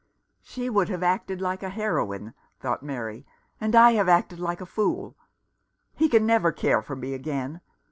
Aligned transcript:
"She 0.41 0.67
would 0.67 0.89
have 0.89 1.03
acted 1.03 1.41
like 1.41 1.61
a 1.61 1.69
heroine," 1.69 2.33
thought 2.59 2.81
Mary, 2.81 3.23
"and 3.59 3.75
I 3.75 3.91
have 3.91 4.09
acted 4.09 4.39
like 4.39 4.59
a 4.59 4.65
fool. 4.65 5.15
He 5.93 6.09
can 6.09 6.25
never 6.25 6.51
care 6.51 6.81
for 6.81 6.95
me 6.95 7.13
again. 7.13 7.61